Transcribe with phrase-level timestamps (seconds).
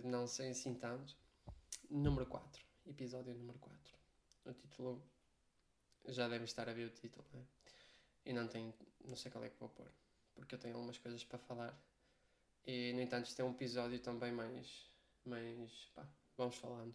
[0.00, 1.16] de Não Sei Assim Tanto,
[1.88, 3.94] número 4, episódio número 4.
[4.44, 5.02] O título,
[6.04, 7.42] já devem estar a ver o título, né?
[8.26, 8.74] E não tenho,
[9.06, 9.90] não sei qual é que vou pôr,
[10.34, 11.74] porque eu tenho algumas coisas para falar.
[12.66, 14.90] E, no entanto, isto é um episódio também mais,
[15.24, 16.94] mais, pá, vamos falando.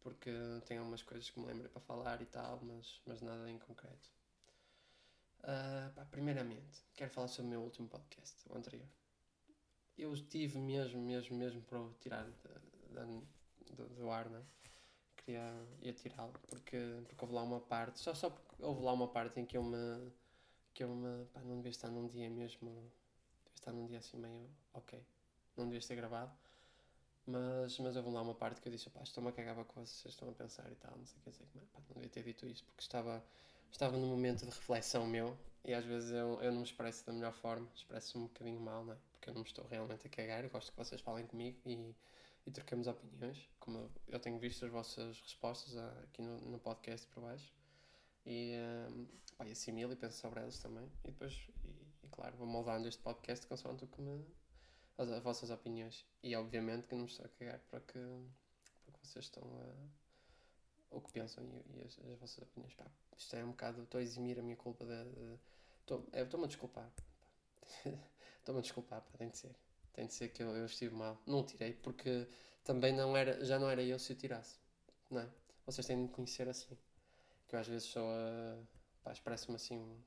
[0.00, 0.30] Porque
[0.66, 4.10] tenho algumas coisas que me lembrei para falar e tal, mas, mas nada em concreto.
[5.40, 8.86] Uh, pá, primeiramente, quero falar sobre o meu último podcast, o anterior.
[9.98, 12.26] Eu tive mesmo, mesmo, mesmo para o tirar
[13.76, 14.42] do, do ar, né?
[15.16, 16.76] Queria ia tirá-lo, porque,
[17.08, 19.62] porque houve lá uma parte, só, só porque houve lá uma parte em que eu
[19.62, 20.12] me.
[20.74, 21.24] que eu me.
[21.26, 22.70] pá, não devia estar num dia mesmo.
[22.70, 24.48] devia estar num dia assim meio.
[24.74, 25.02] ok.
[25.56, 26.32] Não devia ter gravado.
[27.26, 30.14] Mas, mas houve lá uma parte que eu disse, pá, estou-me a cagar que vocês
[30.14, 32.46] estão a pensar e tal, não sei o que dizer, pá, não devia ter dito
[32.46, 33.20] isso, porque estava
[33.72, 37.12] estava num momento de reflexão meu e às vezes eu, eu não me expresso da
[37.12, 38.96] melhor forma, expresso-me um bocadinho mal, não é?
[39.26, 41.96] Porque eu não me estou realmente a cagar, eu gosto que vocês falem comigo e,
[42.46, 47.24] e trocamos opiniões, como eu, tenho visto as vossas respostas aqui no, no podcast por
[47.24, 47.52] baixo
[48.24, 48.54] e,
[48.88, 52.46] um, pá, e assimilo e penso sobre elas também e depois, e, e claro, vou
[52.46, 54.24] moldando este podcast consoante o que me,
[54.96, 58.92] as, as vossas opiniões e obviamente que não me estou a cagar para que, para
[58.92, 62.74] que vocês estão a o que pensam e, e as, as, vossas opiniões.
[62.74, 62.86] Pá,
[63.18, 63.82] isto é um bocado.
[63.82, 65.38] Estou a eximir a minha culpa de.
[65.82, 66.88] Estou-me a desculpar.
[68.46, 69.56] Estou-me a desculpar, pá, tem de ser.
[69.92, 71.20] Tem de ser que eu, eu estive mal.
[71.26, 72.28] Não tirei porque
[72.62, 74.56] também não era, já não era eu se o tirasse.
[75.10, 75.28] Não é?
[75.66, 76.78] Vocês têm de me conhecer assim.
[77.48, 78.56] Que eu às vezes sou a.
[79.02, 80.00] Pá, expresso-me assim.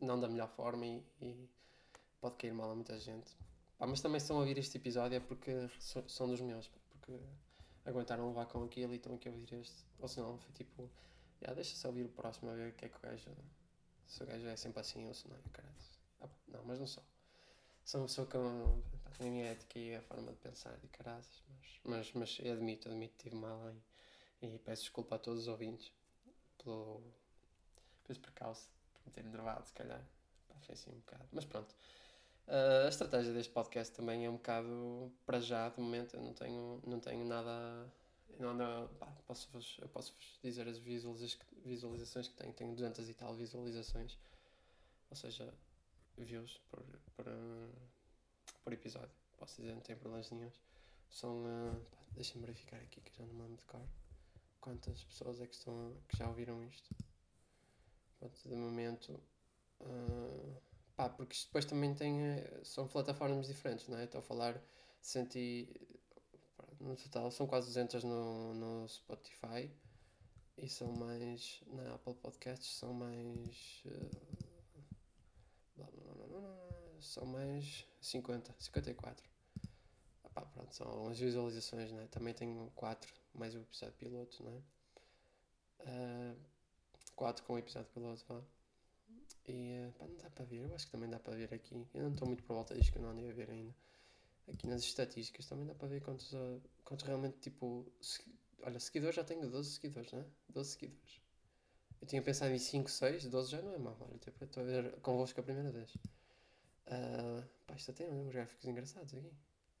[0.00, 1.48] Não da melhor forma e, e,
[2.20, 3.36] pode cair mal a muita gente.
[3.78, 5.52] Pá, mas também estão a ouvir este episódio é porque
[6.08, 6.66] são dos meus.
[6.66, 7.20] Pá, porque
[7.84, 9.86] aguentaram levar com aquilo e estão aqui a ouvir este.
[10.00, 10.90] Ou se não, foi tipo,
[11.40, 13.30] yeah, deixa só ouvir o próximo a ver o que é que o gajo.
[14.08, 15.76] Se o gajo é sempre assim ou se não, caralho.
[16.20, 17.11] Ah, não, mas não sou.
[17.84, 18.80] Sou uma pessoa com
[19.18, 22.88] a minha ética e a forma de pensar de caras, mas, mas, mas eu admito,
[22.88, 23.60] admito que tive mal
[24.40, 25.92] e, e peço desculpa a todos os ouvintes
[26.62, 27.02] pelo,
[28.06, 30.00] pelo percalço, por me terem nervado, se calhar.
[30.48, 31.28] Pá, foi assim um bocado.
[31.32, 31.74] Mas pronto.
[32.46, 36.32] Uh, a estratégia deste podcast também é um bocado para já, de momento, eu não
[36.34, 37.92] tenho, não tenho nada.
[38.38, 38.88] Não
[39.26, 44.18] posso-vos posso -vos dizer as visualizações que tenho, tenho 200 e tal visualizações,
[45.10, 45.52] ou seja,
[46.16, 46.82] views por,
[47.16, 47.26] por,
[48.62, 49.14] por episódio.
[49.36, 50.50] Posso dizer, não tem problemas nenhum.
[51.10, 51.44] São.
[51.44, 53.80] Uh, Deixem-me verificar aqui que já não lembro de cor.
[54.60, 56.94] Quantas pessoas é que, estão, que já ouviram isto?
[58.18, 59.18] Pronto, de momento.
[59.80, 60.60] Uh,
[60.96, 62.22] Pá, porque isto depois também tem.
[62.22, 64.04] Eh, são plataformas diferentes, não é?
[64.04, 64.62] Estou a falar
[65.00, 65.68] senti
[66.78, 69.70] No total são quase 200 no, no Spotify
[70.56, 71.62] e são mais.
[71.66, 73.82] Na Apple Podcasts são mais.
[73.86, 74.51] Uh,
[77.02, 79.30] são mais 50, 54.
[80.24, 82.06] Ah, pá, pronto, são as visualizações, não é?
[82.06, 84.62] Também tenho 4 mais o episódio piloto, não é?
[85.80, 86.36] Uh,
[87.16, 88.42] 4 com o episódio piloto, vá.
[89.46, 91.86] E eh, pá, não dá para ver, eu acho que também dá para ver aqui.
[91.94, 93.74] Eu não estou muito por volta disto que eu não andei a ver ainda.
[94.48, 97.86] Aqui nas estatísticas também dá para ver quantos, uh, quantos realmente tipo.
[98.00, 98.22] Se,
[98.62, 100.24] olha, seguidores já tenho 12 seguidores, né?
[100.48, 101.20] 12 seguidores.
[102.00, 103.96] Eu tinha pensado em 5, 6, 12 já não é mal.
[104.00, 105.92] Olha, tipo, estou a ver convosco a primeira vez.
[106.92, 109.32] Uh, pá, isto até uns gráficos engraçados aqui.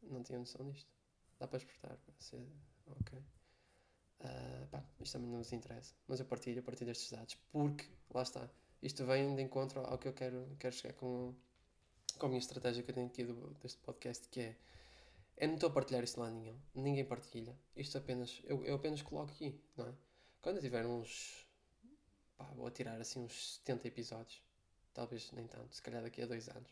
[0.02, 0.90] Não tinha noção disto.
[1.38, 2.46] Dá para exportar, para ser.
[2.86, 3.18] Ok.
[3.18, 5.94] Uh, pá, isto também não nos interessa.
[6.06, 8.48] Mas eu partilho, eu partilho estes dados porque, lá está,
[8.80, 11.34] isto vem de encontro ao que eu quero, quero chegar com,
[12.18, 14.56] com a minha estratégia que eu tenho aqui do, deste podcast, que é
[15.36, 19.02] eu não estou a partilhar isto lá nenhum, ninguém partilha, isto apenas, eu, eu apenas
[19.02, 19.94] coloco aqui, não é?
[20.40, 21.46] Quando eu tiver uns,
[22.36, 24.42] pá, vou tirar assim uns 70 episódios,
[24.92, 26.70] talvez nem tanto, se calhar daqui a dois anos,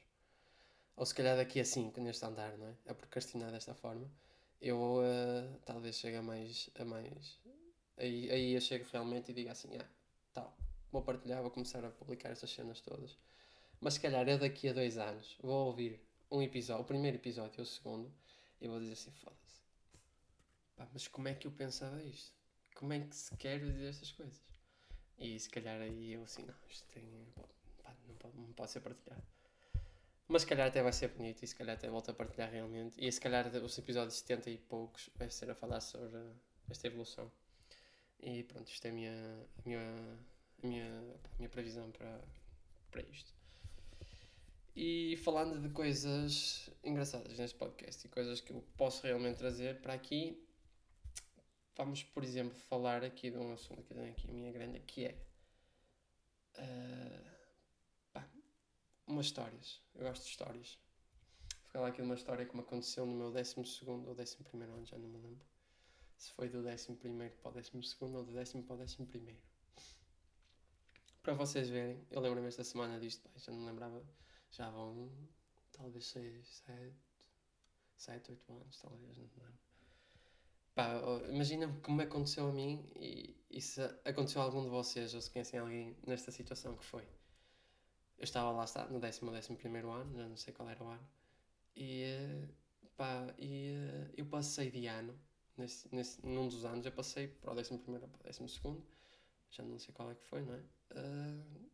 [0.96, 2.74] ou se calhar daqui a 5 neste andar, não é?
[2.88, 4.10] A procrastinar desta forma,
[4.60, 7.38] eu uh, talvez chegue a mais, a mais,
[7.96, 9.88] aí, aí eu chego realmente e digo assim, ah,
[10.32, 10.56] tal,
[10.92, 13.16] vou partilhar, vou começar a publicar estas cenas todas.
[13.80, 16.00] Mas se calhar eu daqui a dois anos vou ouvir
[16.30, 18.12] um episódio, o primeiro episódio e o segundo,
[18.60, 19.62] e vou dizer assim, foda-se.
[20.92, 22.32] mas como é que eu pensava isto?
[22.74, 24.40] Como é que se quer dizer estas coisas?
[25.18, 27.04] E se calhar aí eu assim, não, isto tem.
[27.82, 29.22] Pá, não, pode, não pode ser partilhado.
[30.30, 32.94] Mas se calhar até vai ser bonito e se calhar até volto a partilhar realmente.
[33.04, 36.20] E se calhar os episódios 70 e poucos vai ser a falar sobre
[36.70, 37.30] esta evolução.
[38.20, 39.12] E pronto, isto é a minha,
[39.58, 40.18] a minha
[40.62, 42.20] a minha, a minha previsão para,
[42.90, 43.34] para isto.
[44.76, 49.94] E falando de coisas engraçadas neste podcast e coisas que eu posso realmente trazer para
[49.94, 50.46] aqui,
[51.76, 54.78] vamos, por exemplo, falar aqui de um assunto que eu tenho aqui a minha grande,
[54.80, 55.16] que é
[56.56, 57.39] uh,
[59.10, 59.80] umas histórias.
[59.94, 60.78] Eu gosto de histórias.
[61.66, 64.98] falar aqui de uma história que me aconteceu no meu 12 ou 11 ano, já
[64.98, 65.46] não me lembro.
[66.16, 66.96] Se foi do 11
[67.42, 67.70] para o 12
[68.00, 68.96] ou do décimo para o 11.
[71.22, 74.02] Para vocês verem, eu lembro-me esta semana disto, pá, já não lembrava,
[74.50, 75.10] já vão
[75.72, 76.94] talvez 6, 7,
[77.96, 79.58] 7, 8 anos, talvez, não me lembro.
[80.74, 80.94] Pá,
[81.28, 85.30] imagina como aconteceu a mim e, e se aconteceu a algum de vocês ou se
[85.30, 87.06] conhecem alguém nesta situação que foi.
[88.20, 90.84] Eu estava lá, está, no décimo ou décimo primeiro ano, já não sei qual era
[90.84, 91.08] o ano,
[91.74, 92.04] e,
[92.96, 93.74] pá, e
[94.16, 95.18] eu passei de ano,
[95.56, 98.84] nesse, nesse, num dos anos, eu passei para o décimo primeiro para o décimo segundo,
[99.50, 100.58] já não sei qual é que foi, não é?
[100.92, 101.70] Uh,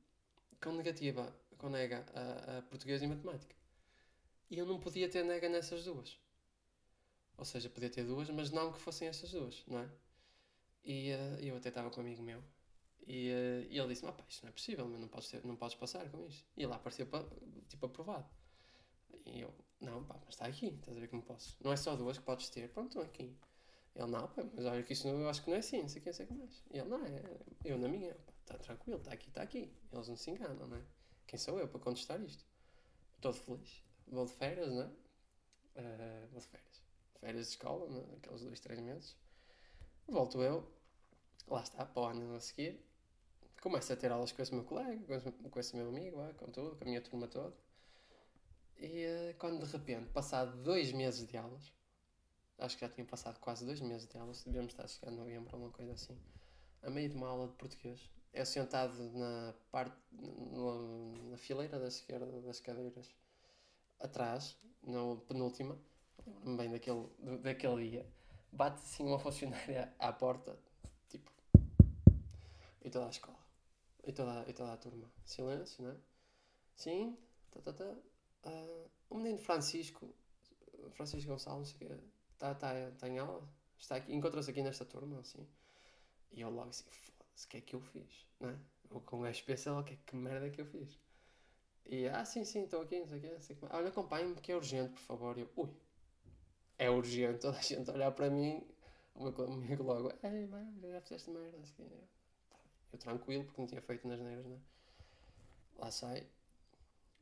[0.62, 3.54] com negativa, com nega a, a português e matemática.
[4.48, 6.18] E eu não podia ter nega nessas duas.
[7.36, 9.90] Ou seja, podia ter duas, mas não que fossem essas duas, não é?
[10.84, 12.42] E uh, eu até estava com um amigo meu.
[13.06, 15.56] E, uh, e ele disse-me, pá, isto não é possível, mas não podes, ter, não
[15.56, 16.44] podes passar com isto.
[16.56, 17.06] E ele apareceu,
[17.68, 18.28] tipo, aprovado.
[19.24, 21.56] E eu, não, pá, mas está aqui, estás a ver como posso.
[21.62, 23.36] Não é só duas que podes ter, pronto, estão aqui.
[23.94, 25.88] Ele, não, pá, mas olha que isso não, eu acho que não é assim, não
[25.88, 26.64] sei o que, não sei que mais.
[26.70, 27.22] E ele, não, é,
[27.64, 29.72] eu na minha, pá, está tranquilo, está aqui, está aqui.
[29.92, 30.82] Eles não se enganam, não é?
[31.26, 32.44] Quem sou eu para contestar isto?
[33.20, 33.82] Todo feliz.
[34.06, 34.86] Vou de férias, não é?
[34.86, 36.82] Uh, vou de férias.
[37.20, 38.16] Férias de escola, não é?
[38.16, 39.16] aqueles dois, três meses.
[40.06, 40.70] Volto eu,
[41.48, 42.85] lá está, para o ano a seguir.
[43.66, 45.20] Começo a ter aulas com esse meu colega,
[45.50, 47.52] com esse, meu amigo, com tudo, com a minha turma toda.
[48.78, 51.72] E uh, quando de repente, passado dois meses de aulas,
[52.60, 55.56] acho que já tinha passado quase dois meses de aulas, devíamos estar chegando a novembro
[55.56, 56.16] ou uma coisa assim,
[56.80, 61.88] a meio de uma aula de português, é sentado na parte, na, na fileira da
[61.88, 63.12] esquerda das cadeiras,
[63.98, 65.76] atrás, na penúltima,
[66.24, 67.08] lembro-me bem daquele,
[67.42, 68.06] daquele dia,
[68.52, 70.56] bate assim uma funcionária à porta,
[71.08, 71.32] tipo,
[72.84, 73.45] e toda a escola,
[74.06, 75.96] e toda, e toda a turma, silêncio, não é?
[76.76, 77.18] Sim,
[77.50, 77.84] tá, tá, tá.
[78.44, 80.14] Uh, o menino Francisco,
[80.92, 81.74] Francisco Gonçalves,
[82.32, 83.46] está tá, tá em aula,
[83.78, 85.46] está aqui, encontrou-se aqui nesta turma, assim,
[86.32, 88.58] e eu logo assim, foda-se, o que é que eu fiz, não é?
[88.90, 90.98] Ou com gajo pensa, o que é que merda que eu fiz?
[91.84, 93.68] E, ah, sim, sim, estou aqui, não sei o quê, não sei o.
[93.70, 95.38] Olha, acompanhe-me que é urgente, por favor.
[95.38, 95.70] E eu, ui,
[96.78, 98.66] é urgente, toda a gente olhar para mim,
[99.14, 101.88] o meu amigo logo, ei, mano, já fizeste merda, assim,
[102.96, 104.58] eu, tranquilo, porque não tinha feito nas neiras, né?
[105.78, 106.26] Lá sai,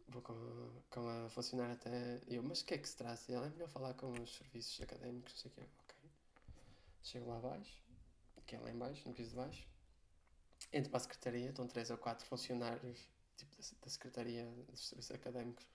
[0.09, 3.21] vou com, com a funcionária até, eu, mas o que é que se trata?
[3.32, 6.11] Ela é melhor falar com os serviços académicos, não sei o quê, ok.
[7.03, 7.82] Chego lá abaixo,
[8.47, 9.67] que é lá embaixo, no piso de baixo,
[10.73, 15.15] entro para a secretaria, estão três ou quatro funcionários, tipo, da, da secretaria dos serviços
[15.15, 15.67] académicos,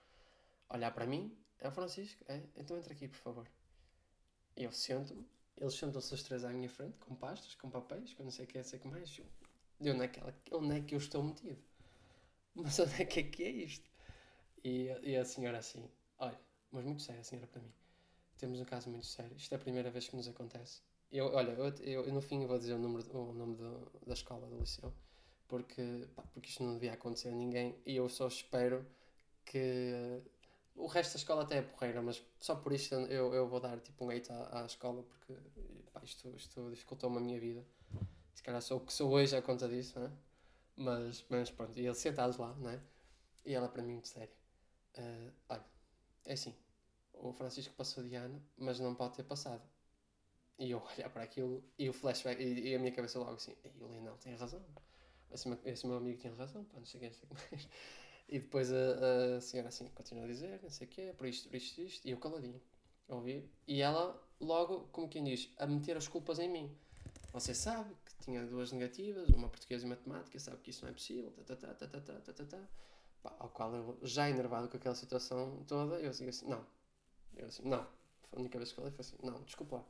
[0.69, 3.47] olhar para mim, é o Francisco, é, então entra aqui, por favor.
[4.55, 8.31] Eu sento-me, eles sentam-se os três à minha frente, com pastas, com papéis, com não
[8.31, 9.17] sei o que, não sei o que mais.
[9.17, 9.25] Eu,
[9.79, 11.61] de onde é, que ela, onde é que eu estou metido?
[12.55, 13.89] Mas onde é que é que é isto?
[14.63, 16.37] E, e a senhora assim, olha,
[16.71, 17.71] mas muito sério, a senhora para mim.
[18.37, 19.35] Temos um caso muito sério.
[19.37, 20.81] Isto é a primeira vez que nos acontece.
[21.11, 24.47] Eu, olha, eu, eu no fim vou dizer o, número, o nome do, da escola,
[24.47, 24.93] do liceu,
[25.47, 28.85] porque, pá, porque isto não devia acontecer a ninguém e eu só espero
[29.43, 30.21] que
[30.75, 33.79] o resto da escola até é porreira, mas só por isto eu, eu vou dar
[33.79, 35.33] tipo um hate à, à escola porque
[35.91, 37.65] pá, isto, isto dificultou-me a minha vida.
[38.39, 40.09] Se calhar sou o que sou hoje a conta disso, né?
[40.77, 42.81] mas, mas pronto, e eles sentados lá, né?
[43.45, 44.33] E ela para mim muito séria.
[44.97, 45.65] Uh, olha,
[46.23, 46.55] é assim,
[47.15, 49.61] o Francisco passou de ano, mas não pode ter passado.
[50.57, 53.53] E eu olhar para aquilo e o flashback, e, e a minha cabeça logo assim,
[53.61, 54.63] e o Lionel tem razão.
[55.29, 57.69] Esse, esse meu amigo tinha razão, pá, não sei o que, não sei o que.
[58.29, 61.49] E depois a, a senhora assim continua a dizer, não sei o quê, por isto,
[61.49, 62.61] por isto, isto, e eu caladinho,
[63.09, 63.51] a ouvir.
[63.67, 66.73] E ela logo, como quem diz, a meter as culpas em mim.
[67.33, 70.93] Você sabe que tinha duas negativas, uma portuguesa e matemática, sabe que isso não é
[70.93, 72.67] possível, tá, tá, tá, tá, tá, tá, tá, tá.
[73.21, 76.65] Pá, ao qual eu, já enervado com aquela situação toda, eu digo assim, não.
[77.35, 77.85] Eu assim, não.
[78.29, 79.85] Foi a única vez que falei, foi assim, não, desculpa lá.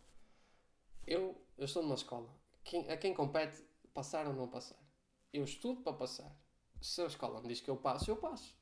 [1.05, 2.29] Eu, eu estou numa escola.
[2.63, 4.79] Quem, a quem compete passar ou não passar?
[5.31, 6.35] Eu estudo para passar
[6.81, 8.55] se a escola me diz que eu passo, eu passo.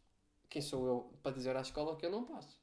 [0.50, 2.60] Quem sou eu para dizer à escola que eu não passo?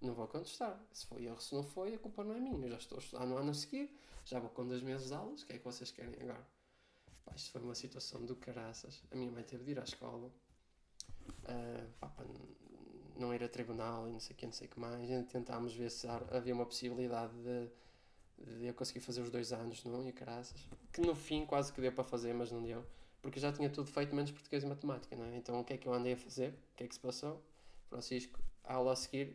[0.00, 0.78] Não, vou contestar.
[0.92, 2.66] Se foi erro, se não foi, a culpa não é minha.
[2.66, 3.90] Eu já estou a estudar no ano a seguir,
[4.24, 6.46] já vou com dois meses de aulas, o que é que vocês querem agora?
[7.24, 9.02] Pá, isto foi uma situação do caraças.
[9.10, 10.30] A minha mãe teve de ir à escola,
[11.28, 12.26] uh, pá, para
[13.16, 15.08] não ir a tribunal e não sei o que, não sei o que mais.
[15.28, 20.06] Tentámos ver se havia uma possibilidade de, de eu conseguir fazer os dois anos, não?
[20.06, 20.60] E caraças.
[20.92, 22.84] Que no fim quase que deu para fazer, mas não deu
[23.24, 25.36] porque já tinha tudo feito menos português e matemática, não é?
[25.36, 26.50] Então o que é que eu andei a fazer?
[26.50, 27.42] O que é que se passou?
[27.88, 29.34] Francisco, a aula a seguir,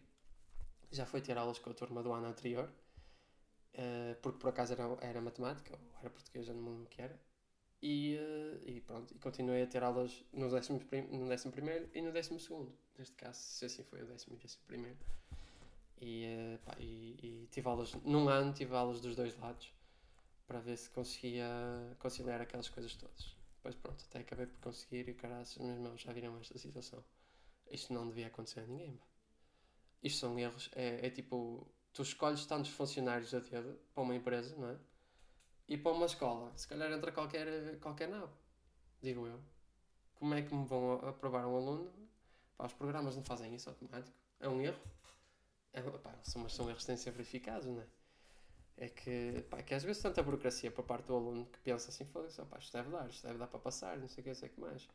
[0.91, 2.69] já foi ter aulas com a turma do ano anterior,
[3.75, 7.01] uh, porque por acaso era, era matemática, ou era português, já não me lembro que
[7.01, 7.19] era,
[7.81, 10.81] e, uh, e pronto, e continuei a ter aulas no décimo,
[11.11, 14.39] no décimo primeiro e no décimo segundo, neste caso, se assim foi o décimo e
[14.39, 14.97] décimo primeiro.
[16.01, 19.73] E, eh, pá, e, e tive aulas, num ano tive aulas dos dois lados
[20.47, 21.45] para ver se conseguia
[21.99, 23.35] conciliar aquelas coisas todas.
[23.57, 27.03] Depois pronto, até acabei por conseguir e caras, meus irmãos já viram esta situação.
[27.69, 28.95] Isto não devia acontecer a ninguém.
[28.95, 29.08] Pá.
[30.01, 34.55] Isto são erros, é, é tipo, tu escolhes tantos funcionários a dedo para uma empresa,
[34.55, 34.77] não é?
[35.67, 38.31] E para uma escola, se calhar entra qualquer, qualquer nabo,
[39.01, 39.39] digo eu.
[40.15, 41.93] Como é que me vão aprovar um aluno?
[42.57, 44.17] Pá, os programas não fazem isso automático.
[44.39, 44.79] É um erro.
[45.71, 47.87] É, pá, são, mas são erros que têm de ser verificados, não é?
[48.77, 52.05] É que, pá, que às vezes tanta burocracia para parte do aluno que pensa assim,
[52.05, 54.51] foda-se, isto deve dar, isto deve dar para passar, não sei o que, sei o
[54.51, 54.89] que mais.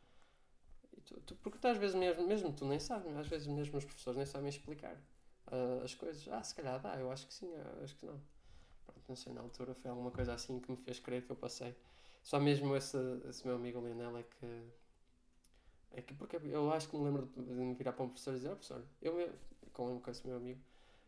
[1.04, 3.84] Tu, tu, porque tu às vezes mesmo, mesmo tu nem sabes, às vezes mesmo os
[3.84, 4.94] professores nem sabem explicar
[5.48, 6.26] uh, as coisas.
[6.28, 7.50] Ah, se calhar dá, eu acho que sim,
[7.82, 8.20] acho que não.
[8.86, 11.36] Pronto, não sei, na altura foi alguma coisa assim que me fez crer que eu
[11.36, 11.74] passei.
[12.22, 12.96] Só mesmo esse,
[13.28, 14.62] esse meu amigo Lionel é que.
[15.92, 18.36] É que porque eu acho que me lembro de me virar para um professor e
[18.36, 19.32] dizer, oh, professor, eu
[19.72, 20.60] com, com esse meu amigo,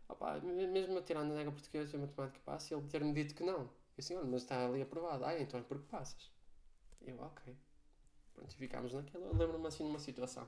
[0.08, 3.42] opa, mesmo a tirar na nega português e a matemática passa, ele ter-me dito que
[3.42, 3.62] não.
[3.62, 5.24] Eu assim, olha, mas está ali aprovado.
[5.24, 6.30] Ah, então é porque passas.
[7.00, 7.56] Eu, ok.
[8.36, 9.26] Pronto, e ficámos naquela.
[9.32, 10.46] Lembro-me assim de uma situação.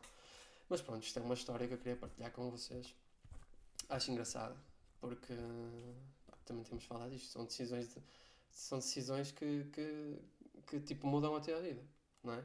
[0.69, 2.95] Mas pronto, isto é uma história que eu queria partilhar com vocês.
[3.89, 4.57] Acho engraçado,
[5.01, 5.35] porque
[6.27, 7.29] pá, também temos falado disto.
[7.33, 8.03] São decisões, de,
[8.51, 10.19] são decisões que, que,
[10.67, 11.83] que tipo mudam até a vida,
[12.23, 12.45] não é?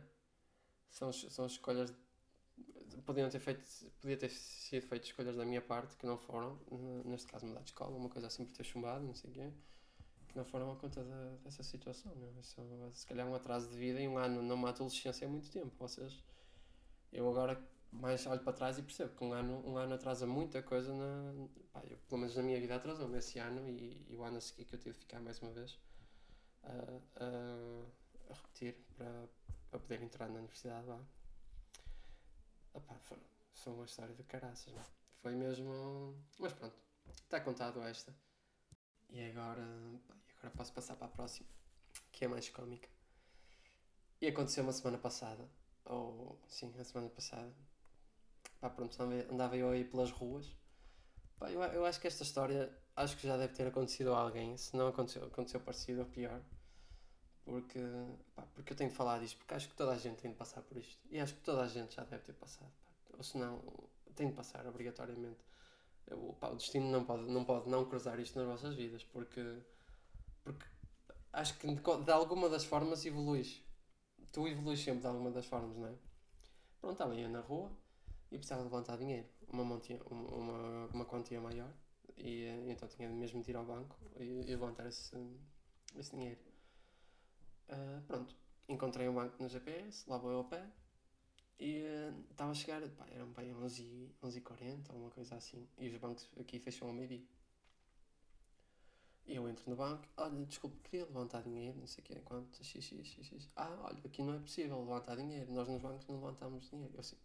[0.89, 1.93] São, são escolhas.
[3.05, 3.61] Podiam ter feito,
[3.99, 6.57] podia ter sido feitas escolhas da minha parte que não foram,
[7.03, 9.51] neste caso mudar de escola, uma coisa assim por ter chumbado, não sei o quê,
[10.33, 11.03] que não foram a conta
[11.43, 12.11] dessa situação.
[12.39, 12.59] Isso,
[12.91, 15.71] se calhar um atraso de vida e um ano numa adolescência é muito tempo.
[15.77, 16.23] Vocês,
[17.11, 17.61] eu agora
[17.91, 21.47] mais olho para trás e percebo que um ano, um ano atrasa muita coisa, na,
[21.71, 24.41] pá, eu, pelo menos na minha vida atrasou-me esse ano e, e, o ano a
[24.41, 25.77] seguir que eu tive de ficar mais uma vez
[26.63, 26.71] a,
[27.23, 29.29] a, a repetir para,
[29.69, 30.99] para poder entrar na universidade lá.
[32.73, 33.19] Epá, foi,
[33.53, 34.73] foi uma história de caraças,
[35.21, 36.17] foi mesmo.
[36.39, 36.75] Mas pronto,
[37.23, 38.11] está contado esta.
[39.13, 39.61] E agora,
[40.39, 41.47] agora posso passar para a próxima,
[42.11, 42.89] que é mais cómica.
[44.19, 45.47] E aconteceu uma semana passada,
[45.85, 47.53] ou sim, a semana passada,
[48.59, 48.97] pá, pronto,
[49.31, 50.51] andava eu aí pelas ruas.
[51.37, 54.57] Pá, eu, eu acho que esta história, acho que já deve ter acontecido a alguém,
[54.57, 56.41] se não aconteceu, aconteceu parecido ou pior.
[57.45, 57.79] Porque,
[58.35, 60.37] pá, porque eu tenho de falar disto, porque acho que toda a gente tem de
[60.37, 60.97] passar por isto.
[61.11, 62.71] E acho que toda a gente já deve ter passado.
[62.83, 63.15] Pá.
[63.15, 63.61] Ou se não,
[64.15, 65.52] tem de passar obrigatoriamente.
[66.07, 69.61] Eu, pá, o destino não pode, não pode não cruzar isto nas vossas vidas, porque,
[70.43, 70.65] porque
[71.31, 73.63] acho que de, de alguma das formas evoluís.
[74.31, 75.95] Tu evoluís sempre de alguma das formas, não é?
[76.81, 77.71] Pronto, estava aí na rua,
[78.31, 81.71] e precisava levantar dinheiro, uma, montia, uma, uma quantia maior,
[82.17, 85.15] e então tinha mesmo de ir ao banco e, e levantar esse,
[85.95, 86.39] esse dinheiro.
[87.69, 88.35] Uh, pronto,
[88.67, 90.67] encontrei um banco no GPS, lá vou eu ao pé,
[91.63, 91.81] e
[92.29, 96.59] estava a chegar, pá, eram 11, 11h40 ou uma coisa assim, e os bancos aqui
[96.59, 97.23] fecham ao meio-dia.
[99.25, 102.83] Eu entro no banco, olha, desculpe, queria levantar dinheiro, não sei o que, quanto, x,
[102.83, 103.49] x, x, x.
[103.55, 106.93] Ah, olha, aqui não é possível levantar dinheiro, nós nos bancos não levantamos dinheiro.
[106.93, 107.15] Eu assim,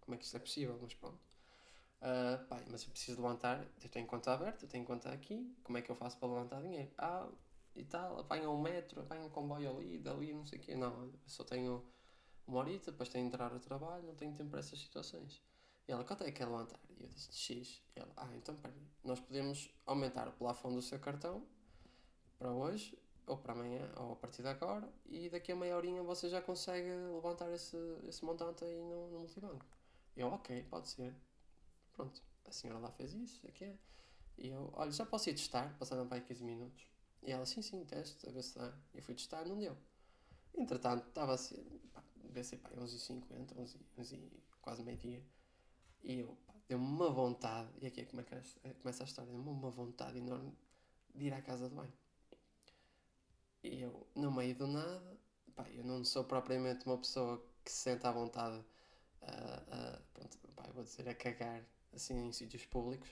[0.00, 1.20] como é que isto é possível, mas pronto.
[2.00, 5.76] Uh, pai, mas eu preciso levantar, eu tenho conta aberta, eu tenho conta aqui, como
[5.76, 6.90] é que eu faço para levantar dinheiro?
[6.96, 7.28] Ah,
[7.76, 10.74] e tal, apanha um metro, apanha um comboio ali, dali, não sei o quê.
[10.74, 11.84] Não, eu só tenho
[12.50, 15.40] uma horita, depois tenho de entrar ao trabalho, não tenho tempo para essas situações.
[15.88, 16.80] E ela, quanto é que quer levantar?
[16.98, 17.82] E eu disse, X.
[17.96, 21.46] E ela, ah, então peraí, nós podemos aumentar o plafond do seu cartão
[22.38, 26.02] para hoje, ou para amanhã, ou a partir de agora, e daqui a meia horinha
[26.02, 27.76] você já consegue levantar esse,
[28.08, 29.64] esse montante aí no, no multibanco.
[30.16, 31.14] Eu, ok, pode ser.
[31.92, 33.78] Pronto, a senhora lá fez isso, aqui é.
[34.38, 35.76] E eu, olha, já posso ir testar?
[35.78, 36.86] Passaram para aí 15 minutos.
[37.22, 38.72] E ela, sim, sim, teste, a ver se dá.
[38.94, 39.76] Eu fui testar, não deu.
[40.54, 41.56] Entretanto, estava assim,
[42.42, 45.22] ser pá, 11h50, 11, 11 quase meio-dia.
[46.02, 46.36] E eu,
[46.68, 48.10] deu-me uma vontade, e aqui é que
[48.80, 50.56] começa a história, deu-me uma vontade enorme
[51.14, 51.92] de ir à casa do banho.
[53.62, 55.18] E eu, no meio do nada,
[55.54, 58.64] pá, eu não sou propriamente uma pessoa que se sente à vontade
[59.22, 63.10] a, pronto, pá, vou dizer, a cagar assim em sítios públicos.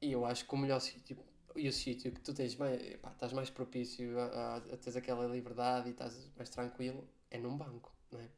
[0.00, 1.18] E eu acho que o melhor sítio
[1.56, 4.96] e o sítio que tu tens mais, pá, estás mais propício a, a, a teres
[4.96, 8.28] aquela liberdade e estás mais tranquilo é num banco, não é?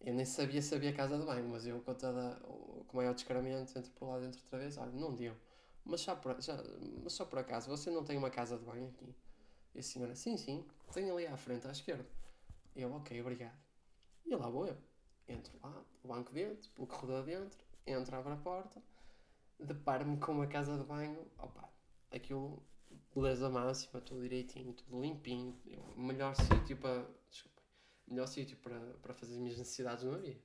[0.00, 3.14] Eu nem sabia se havia casa de banho, mas eu com, toda, com o maior
[3.14, 5.34] descaramento, entro por lá dentro outra vez, olha, não deu.
[5.84, 6.62] Mas só, por, já,
[7.02, 9.14] mas só por acaso, você não tem uma casa de banho aqui?
[9.74, 12.06] E a senhora, sim, sim, tem ali à frente, à esquerda.
[12.76, 13.56] Eu, ok, obrigado.
[14.26, 14.76] E lá vou eu
[15.28, 18.82] entro lá, o banco dentro, pelo corredor dentro, entro, abro a porta,
[19.58, 21.68] deparo-me com uma casa de banho, opa,
[22.10, 22.62] aquilo,
[23.14, 25.56] beleza máxima, tudo direitinho, tudo limpinho,
[25.96, 27.06] o melhor sítio para,
[28.06, 30.38] melhor sítio para, para fazer as minhas necessidades não havia.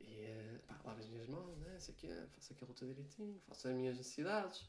[0.00, 1.78] E eh, pá, lavo as minhas mãos, né?
[1.78, 4.68] Sei que faço aquilo tudo direitinho, faço as minhas necessidades.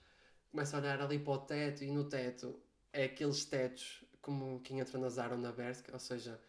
[0.50, 2.62] Começo a olhar ali para o teto e no teto
[2.92, 6.40] é aqueles tetos como quem entra na Zara ou na Bershka, ou seja,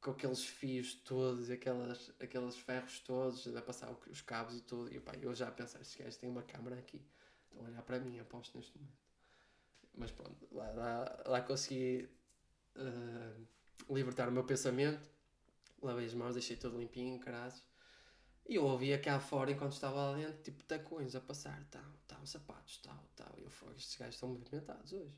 [0.00, 4.94] com aqueles fios todos, aquelas, aqueles ferros todos, a passar os cabos e tudo.
[4.94, 7.04] E pá, eu já a pensar, estes gajos têm uma câmera aqui,
[7.44, 8.96] estão a olhar para mim, aposto neste momento.
[9.94, 12.08] Mas pronto, lá, lá, lá consegui
[12.76, 13.46] uh,
[13.90, 15.08] libertar o meu pensamento,
[15.82, 17.62] lavei as mãos, deixei tudo limpinho, caras.
[18.48, 22.26] E eu ouvia cá fora, enquanto estava lá dentro, tipo tacões a passar, tal, tal,
[22.26, 23.34] sapatos, tal, tal.
[23.36, 25.14] E eu falo, estes gajos estão movimentados hoje.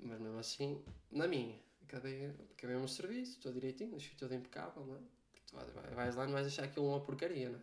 [0.00, 4.84] Mas mesmo assim, na minha, acabei, acabei o meu serviço, estou direitinho, deixei tudo impecável,
[4.84, 5.00] não é?
[5.46, 7.62] Tu vais lá, não vais achar aquilo uma porcaria, não é?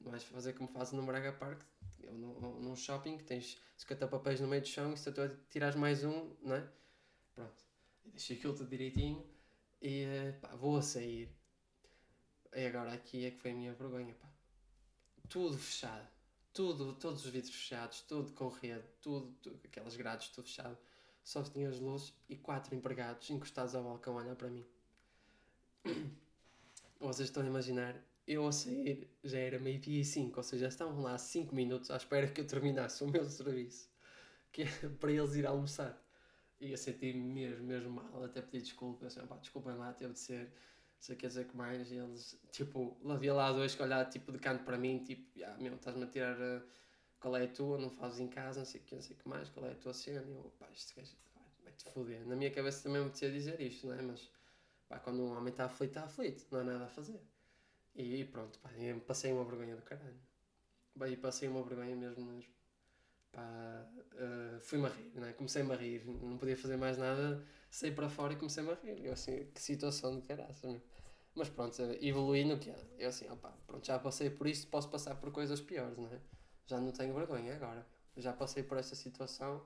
[0.00, 1.60] Não vais fazer como fazes no Braga Park,
[2.06, 2.14] ou
[2.60, 6.04] num shopping, que tens 50 papéis no meio do chão e se tu tirares mais
[6.04, 6.68] um, não é?
[7.34, 7.62] Pronto,
[8.04, 9.35] deixei aquilo tudo direitinho
[9.88, 11.30] e pá, vou a sair
[12.56, 14.26] e agora aqui é que foi a minha vergonha, pá.
[15.28, 16.08] Tudo fechado.
[16.54, 20.76] Tudo, todos os vidros fechados, tudo com rede, tudo, tudo aquelas grades, tudo fechado.
[21.22, 24.64] Só tinha as luzes e quatro empregados encostados ao balcão a olhar para mim.
[26.98, 27.94] Vocês estão a imaginar,
[28.26, 31.96] eu a sair já era meio-dia e cinco, ou seja, estavam lá cinco minutos à
[31.96, 33.90] espera que eu terminasse o meu serviço,
[34.50, 36.02] que é para eles ir almoçar.
[36.60, 40.18] E eu senti-me mesmo, mesmo mal, até pedi desculpa, assim, pá, desculpem lá, teve de
[40.20, 40.52] ser
[40.98, 44.38] sei quer dizer que mais, e eles, tipo, havia lá dois que olhavam tipo de
[44.38, 46.62] canto para mim, tipo, ah, meu, estás-me a tirar uh,
[47.20, 49.28] qual é a tua, não fazes em casa, não sei o que, não sei que
[49.28, 52.26] mais, qual é a tua cena, e eu, pá, este vai-te foder.
[52.26, 54.02] Na minha cabeça também me a dizer isto, não é?
[54.02, 54.30] Mas,
[54.88, 57.20] pá, quando um homem está aflito, está aflito, não há nada a fazer.
[57.94, 58.70] E pronto, pá,
[59.06, 60.20] passei uma vergonha do caralho.
[60.94, 62.55] Bem, passei uma vergonha mesmo, mesmo.
[63.36, 65.32] Pá, uh, fui-me a rir, não é?
[65.34, 67.44] Comecei-me a rir, não podia fazer mais nada
[67.76, 69.04] saí para fora e comecei-me a rir.
[69.04, 70.80] Eu assim, que situação de caraças,
[71.34, 72.76] Mas pronto, evoluí no que é.
[72.98, 76.20] Eu assim, opá, pronto, já passei por isto, posso passar por coisas piores, não é?
[76.66, 77.86] Já não tenho vergonha agora.
[78.16, 79.64] Já passei por esta situação.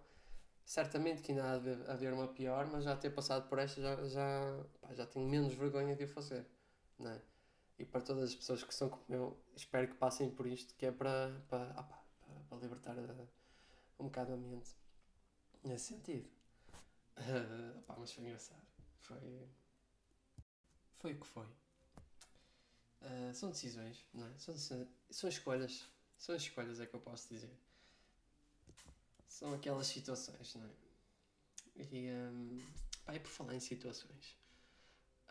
[0.65, 4.05] Certamente que ainda há de haver uma pior, mas já ter passado por esta já,
[4.09, 6.47] já, pá, já tenho menos vergonha de o fazer,
[6.99, 7.21] não é?
[7.79, 10.87] E para todas as pessoas que são como eu, espero que passem por isto, que
[10.87, 12.03] é para, para, para,
[12.49, 13.40] para libertar a,
[14.01, 14.71] um bocado a mente
[15.63, 16.29] nesse sentido.
[17.19, 18.63] Uh, mas foi engraçado.
[18.99, 19.49] Foi.
[20.99, 21.47] Foi o que foi.
[23.03, 24.39] Uh, são decisões, não é?
[24.39, 24.55] São,
[25.11, 25.87] são escolhas.
[26.19, 27.51] São escolhas, é que eu posso dizer.
[29.27, 30.71] São aquelas situações, não é?
[31.91, 32.61] E, um,
[33.05, 34.37] pá, e por falar em situações,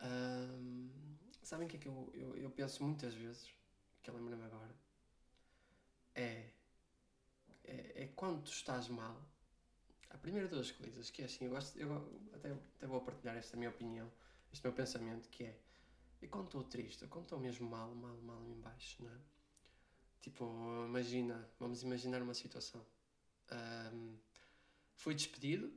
[0.02, 0.90] um,
[1.42, 3.48] sabem o que é que eu, eu, eu penso muitas vezes,
[4.02, 4.74] que eu lembro-me agora?
[6.14, 6.50] É,
[7.70, 9.16] é, é quando tu estás mal
[10.10, 11.94] a primeira duas coisas, que é assim, eu gosto, eu
[12.34, 14.10] até, até vou partilhar esta minha opinião,
[14.52, 15.56] este meu pensamento, que é,
[16.20, 19.18] e quando estou triste, quando estou mesmo mal, mal, mal em baixo, não é?
[20.20, 20.44] Tipo,
[20.86, 22.84] imagina, vamos imaginar uma situação.
[23.50, 24.18] Um,
[24.94, 25.72] fui despedido,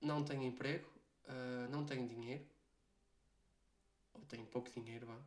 [0.00, 0.88] não tenho emprego,
[1.24, 2.46] uh, não tenho dinheiro,
[4.14, 5.18] ou tenho pouco dinheiro, vá.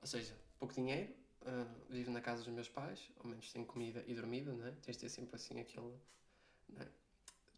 [0.00, 4.02] Ou seja, pouco dinheiro, uh, vivo na casa dos meus pais, ao menos tenho comida
[4.06, 4.72] e dormida, não é?
[4.82, 5.94] Tens de ter sempre assim aquele,
[6.68, 6.88] não é?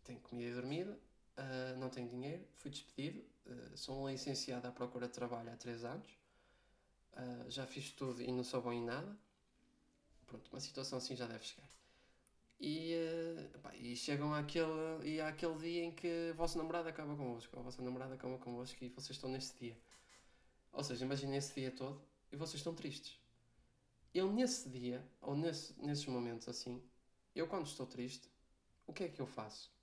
[0.04, 0.98] tenho comida e dormida,
[1.38, 5.56] uh, não tenho dinheiro, fui despedido, uh, sou um licenciado à procura de trabalho há
[5.56, 6.08] 3 anos,
[7.14, 9.16] uh, já fiz tudo e não sou bom em nada.
[10.26, 11.68] Pronto, uma situação assim já deve chegar.
[12.60, 12.94] E,
[13.62, 14.66] pá, e chegam àquele,
[15.02, 18.14] e há aquele dia em que a vossa namorada acaba convosco, ou a vossa namorada
[18.14, 19.76] acaba convosco e vocês estão nesse dia.
[20.72, 22.00] Ou seja, imaginem esse dia todo
[22.32, 23.18] e vocês estão tristes.
[24.14, 26.82] Eu nesse dia, ou nesse, nesses momentos assim,
[27.34, 28.30] eu quando estou triste,
[28.86, 29.74] o que é que eu faço?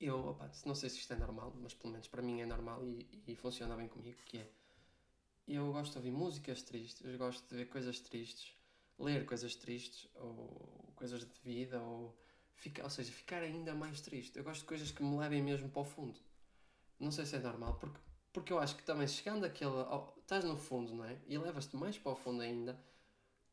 [0.00, 2.86] eu, opa, não sei se isto é normal, mas pelo menos para mim é normal
[2.86, 4.50] e, e funciona bem comigo, que é,
[5.46, 8.56] eu gosto de ouvir músicas tristes, eu gosto de ver coisas tristes,
[8.98, 12.16] ler coisas tristes, ou coisas de vida, ou,
[12.54, 14.38] ficar, ou seja, ficar ainda mais triste.
[14.38, 16.18] Eu gosto de coisas que me levem mesmo para o fundo.
[16.98, 17.98] Não sei se é normal, porque,
[18.32, 21.18] porque eu acho que também chegando àquele, oh, estás no fundo, não é?
[21.26, 22.78] E levas-te mais para o fundo ainda,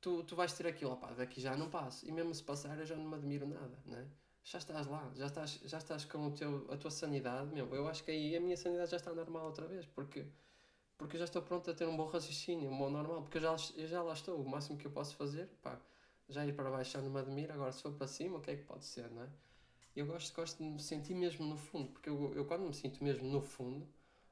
[0.01, 2.07] tu, tu vais ter aquilo, opá, daqui já não passo.
[2.07, 4.07] E mesmo se passar eu já não me admiro nada, não é?
[4.49, 7.85] já estás lá, já estás, já estás com o teu, a tua sanidade, meu, eu
[7.87, 10.25] acho que aí a minha sanidade já está normal outra vez, porque,
[10.97, 13.41] porque eu já estou pronto a ter um bom raciocínio, um bom normal, porque eu
[13.41, 15.77] já, eu já lá estou, o máximo que eu posso fazer, pá,
[16.29, 18.51] já ir para baixo já não me admira, agora se for para cima, o que
[18.51, 19.29] é que pode ser, não é?
[19.93, 23.03] Eu gosto, gosto de me sentir mesmo no fundo, porque eu, eu quando me sinto
[23.03, 23.85] mesmo no fundo,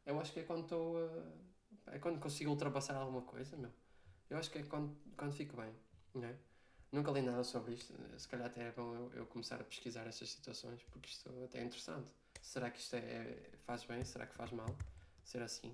[0.06, 1.34] eu acho que é quando estou, uh,
[1.88, 3.72] é quando consigo ultrapassar alguma coisa, meu,
[4.36, 5.74] eu acho que é quando, quando fico bem,
[6.14, 6.36] não é?
[6.92, 10.06] Nunca li nada sobre isto, se calhar até é bom eu, eu começar a pesquisar
[10.08, 12.08] estas situações, porque isto até é interessante.
[12.42, 14.04] Será que isto é, é, faz bem?
[14.04, 14.78] Será que faz mal?
[15.24, 15.74] Ser assim?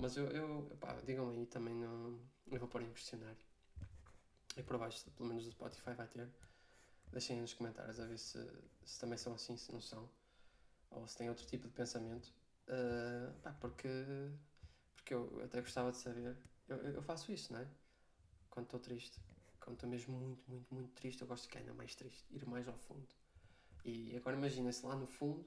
[0.00, 3.36] Mas eu, eu pá, digam aí também no, Eu vou pôr em questionário.
[4.56, 6.28] E por baixo, pelo menos do Spotify, vai ter.
[7.12, 8.38] Deixem nos comentários a ver se,
[8.84, 10.10] se também são assim, se não são.
[10.90, 12.34] Ou se têm outro tipo de pensamento.
[12.66, 13.88] Uh, pá, porque,
[14.96, 16.36] porque eu até gostava de saber.
[16.68, 17.66] Eu, eu faço isso, não é?
[18.52, 19.18] Quando estou triste.
[19.58, 22.26] Quando estou mesmo muito, muito, muito triste, eu gosto de ficar ainda mais triste.
[22.30, 23.08] Ir mais ao fundo.
[23.82, 25.44] E agora imagina-se lá no fundo,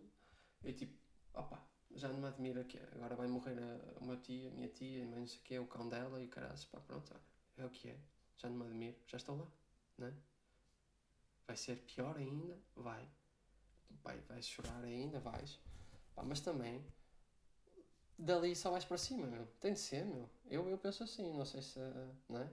[0.63, 0.97] eu tipo,
[1.33, 4.67] opa, já não me admira que agora vai morrer a, a meu tia, a minha
[4.67, 7.23] tia, e não sei o que, o cão dela e o pá, pronto, olha,
[7.57, 7.97] é o que é,
[8.37, 9.47] já não me admiro, já estou lá,
[9.99, 10.13] né?
[11.47, 12.59] Vai ser pior ainda?
[12.75, 13.07] Vai.
[14.03, 15.19] Vai, vais chorar ainda?
[15.19, 15.59] Vais.
[16.15, 16.83] Pá, mas também,
[18.17, 19.45] dali só vais para cima, meu.
[19.61, 20.29] Tem de ser, meu.
[20.47, 21.79] Eu, eu penso assim, não sei se,
[22.27, 22.51] né?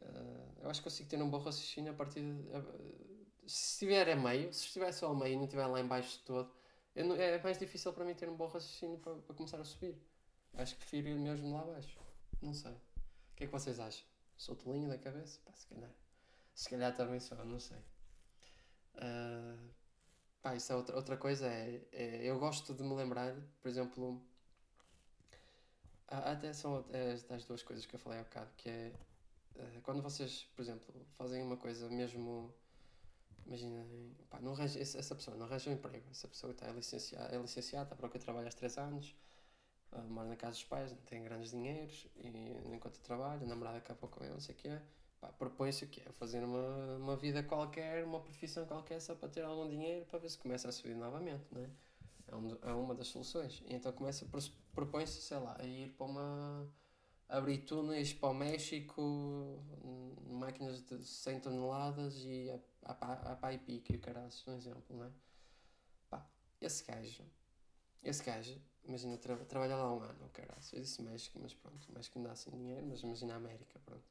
[0.00, 4.10] Uh, eu acho que consigo ter um bom raciocínio a partir de, uh, se estiver
[4.10, 6.50] a meio, se estiver só a meio e não estiver lá embaixo de todo,
[6.94, 9.96] não, é mais difícil para mim ter um bom raciocínio para, para começar a subir.
[10.54, 11.98] Acho que prefiro ir mesmo lá abaixo.
[12.40, 12.72] Não sei.
[12.72, 14.06] O que é que vocês acham?
[14.36, 15.38] Sou tolinho da cabeça?
[15.44, 15.90] Pá, se calhar.
[16.54, 17.76] Se calhar também sou, não sei.
[18.94, 19.68] Uh,
[20.40, 21.46] pá, isso é outra, outra coisa.
[21.46, 24.22] É, é, eu gosto de me lembrar, por exemplo.
[26.08, 26.84] Até são
[27.30, 28.92] as duas coisas que eu falei há bocado, que é
[29.58, 32.52] uh, quando vocês, por exemplo, fazem uma coisa mesmo
[33.46, 33.86] imagina,
[34.28, 37.94] pá, não arranja, essa pessoa não arranja um emprego, essa pessoa está licenciada, é licenciada,
[37.94, 39.14] para o que trabalha há 3 anos,
[39.92, 42.28] uh, mora na casa dos pais, não tem grandes dinheiros, e
[42.74, 44.82] enquanto trabalha, a namorada acaba com ele, não sei o que é,
[45.38, 49.42] propõe-se o que é, fazer uma, uma vida qualquer, uma profissão qualquer só para ter
[49.42, 51.70] algum dinheiro para ver se começa a subir novamente, não é?
[52.28, 53.62] É, um, é uma das soluções.
[53.66, 54.26] E então começa,
[54.74, 56.68] propõe-se, sei lá, a ir para uma
[57.28, 59.62] abrir túneis para o México,
[60.28, 62.50] máquinas de 100 toneladas e
[62.84, 65.10] a, a, a pai pique e o caralho, um exemplo, não é?
[66.08, 66.26] Pá,
[66.60, 67.24] esse gajo,
[68.02, 72.18] esse gajo, imagina, tra trabalha lá um ano, caralho, eu disse México, mas pronto, México
[72.18, 74.04] não dá assim dinheiro, mas imagina a América, pronto,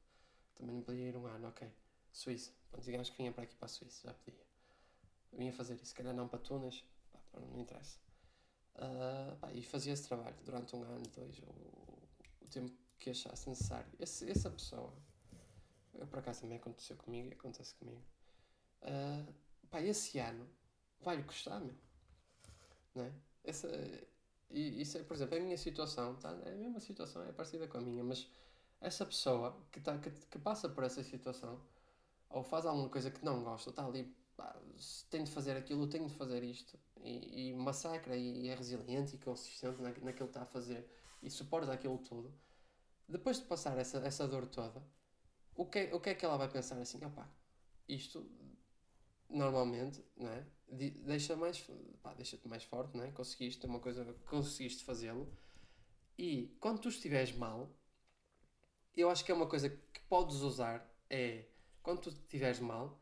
[0.55, 1.69] também não podia ir um ano, ok,
[2.11, 4.45] Suíça, pronto, digamos que vinha para aqui para a Suíça, já podia,
[5.31, 7.97] vinha fazer isso, se calhar não para túneis, pá, não interessa.
[8.75, 11.45] Uh, pá, e fazia esse trabalho durante um ano, dois, o,
[12.41, 13.91] o tempo que achasse necessário.
[13.99, 14.93] Esse, essa pessoa,
[16.09, 18.01] por acaso também aconteceu comigo e acontece comigo,
[18.81, 19.33] uh,
[19.69, 20.47] pá, esse ano
[21.01, 21.75] vai-lhe custar, meu.
[22.93, 23.11] Não é?
[23.43, 23.67] Essa,
[24.49, 26.29] e, isso é, por exemplo, é a minha situação, tá?
[26.45, 28.27] é a mesma situação, é parecida com a minha, mas
[28.79, 31.59] essa pessoa que, tá, que, que passa por essa situação,
[32.29, 34.55] ou faz alguma coisa que não gosta, está ali, pá,
[35.09, 39.15] tem de fazer aquilo, tem de fazer isto, e, e massacra, e, e é resiliente
[39.15, 40.89] e consistente na, naquilo que está a fazer,
[41.21, 42.33] e suporta aquilo tudo,
[43.07, 44.83] depois de passar essa, essa dor toda,
[45.55, 47.03] o que, o que é que ela vai pensar assim?
[47.03, 47.29] Opá,
[47.87, 48.29] isto
[49.29, 50.45] normalmente, não é?
[50.67, 51.63] Deixa mais,
[52.01, 53.11] pá, deixa-te mais forte, não é?
[53.11, 55.31] Conseguiste uma coisa, conseguiste fazê-lo.
[56.17, 57.69] E quando tu estiveres mal,
[58.95, 61.45] eu acho que é uma coisa que podes usar é
[61.83, 62.99] quando tu estiveres mal,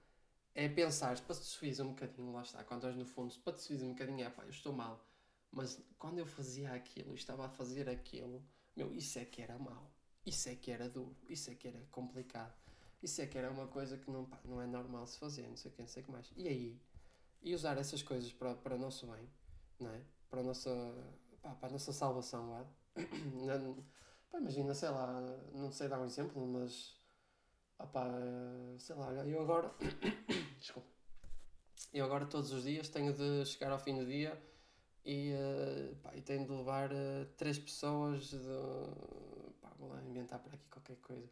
[0.54, 3.62] é pensar para te subir um bocadinho, lá está, quando estás no fundo, para te
[3.62, 5.04] subir um bocadinho, é pá, eu estou mal,
[5.50, 8.44] mas quando eu fazia aquilo, estava a fazer aquilo,
[8.76, 9.93] meu, isso é que era mau.
[10.26, 12.54] Isso é que era duro, isso é que era complicado,
[13.02, 15.58] isso é que era uma coisa que não, pá, não é normal se fazer, não
[15.58, 16.32] sei o que, não sei o que mais.
[16.38, 16.82] E aí,
[17.42, 19.30] e usar essas coisas para, para o nosso bem,
[19.80, 20.02] não é?
[20.30, 20.70] Para a nossa,
[21.42, 22.66] pá, para a nossa salvação lá.
[24.32, 25.22] pá, imagina, sei lá,
[25.54, 26.96] não sei dar um exemplo, mas,
[27.78, 28.08] opá,
[28.80, 29.76] sei lá, eu agora,
[30.58, 30.88] desculpa,
[31.94, 34.42] eu agora todos os dias tenho de chegar ao fim do dia
[35.04, 38.38] e, uh, pá, e tenho de levar uh, três pessoas de
[39.84, 41.30] vou lá inventar por aqui qualquer coisa.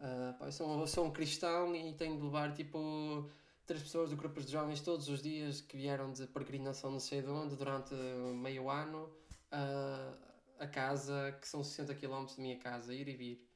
[0.00, 3.28] Uh, pá, eu, sou, eu sou um cristão e tenho de levar tipo
[3.66, 7.20] três pessoas do grupo de jovens todos os dias que vieram de peregrinação não sei
[7.20, 9.10] de onde durante meio ano
[9.52, 13.48] uh, a casa que são 60 km da minha casa, ir e vir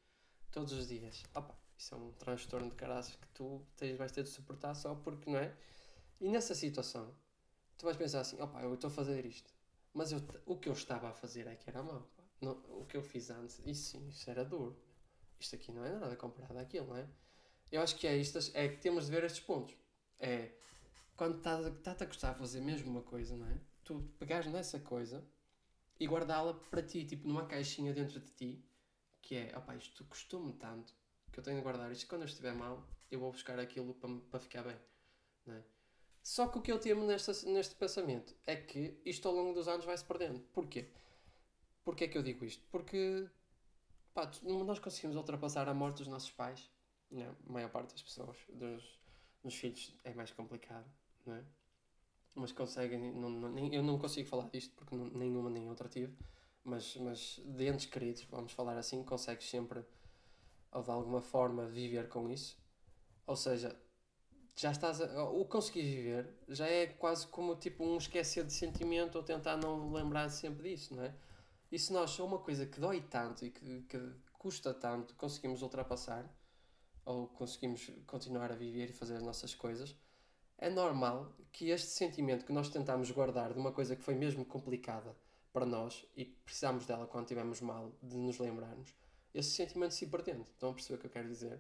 [0.51, 1.23] todos os dias.
[1.35, 4.95] Opa, isso é um transtorno de caraças que tu tens, vais ter de suportar só
[4.95, 5.55] porque não é?
[6.21, 7.15] E nessa situação
[7.79, 9.53] tu vais pensar assim, opa, eu estou a fazer isto,
[9.93, 12.07] mas eu, o que eu estava a fazer é que era mau.
[12.43, 14.77] Não, o que eu fiz antes, isso sim, isso era duro.
[15.39, 17.09] Isto aqui não é nada comparado àquilo, não é?
[17.71, 19.75] Eu acho que é isto, é que temos de ver estes pontos.
[20.19, 20.51] É,
[21.17, 23.59] quando está-te a gostar de fazer mesmo uma coisa, não é?
[23.85, 25.25] Tu pegares nessa coisa
[25.99, 28.65] e guardá-la para ti, tipo numa caixinha dentro de ti,
[29.21, 30.93] que é, opá, isto custou-me tanto
[31.31, 32.07] que eu tenho de guardar isto.
[32.09, 34.77] Quando eu estiver mal, eu vou buscar aquilo para, para ficar bem,
[35.47, 35.63] não é?
[36.23, 39.67] Só que o que eu temo neste, neste pensamento é que isto ao longo dos
[39.67, 40.41] anos vai se perdendo.
[40.53, 40.89] Porquê?
[41.85, 42.65] Porquê é que eu digo isto?
[42.71, 43.29] Porque
[44.15, 46.71] pá, nós conseguimos ultrapassar a morte dos nossos pais,
[47.11, 47.35] né?
[47.49, 49.01] a maior parte das pessoas, dos,
[49.43, 50.87] dos filhos é mais complicado,
[51.27, 51.45] não é?
[52.35, 55.89] Mas conseguem, não, não, nem, eu não consigo falar disto porque não, nenhuma nem outra
[55.89, 56.17] tive,
[56.65, 59.85] mas, mas de entes queridos, vamos falar assim, consegues sempre
[60.71, 62.57] ou de alguma forma viver com isso.
[63.27, 63.77] Ou seja,
[64.57, 69.17] já estás a, o conseguir viver já é quase como tipo um esquecer de sentimento
[69.17, 71.15] ou tentar não lembrar sempre disso, não é?
[71.73, 73.99] E se nós uma coisa que dói tanto e que, que
[74.35, 76.31] custa tanto conseguimos ultrapassar
[77.03, 79.97] ou conseguimos continuar a viver e fazer as nossas coisas,
[80.59, 84.45] é normal que este sentimento que nós tentamos guardar de uma coisa que foi mesmo
[84.45, 85.17] complicada
[85.51, 88.95] para nós e que precisamos dela quando estivermos mal, de nos lembrarmos,
[89.33, 90.43] esse sentimento se perdendo.
[90.43, 91.59] Estão a perceber o que eu quero dizer?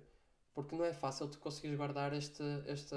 [0.53, 2.95] Porque não é fácil tu conseguires guardar este, este,